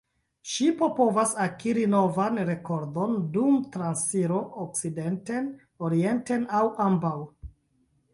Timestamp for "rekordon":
2.47-3.13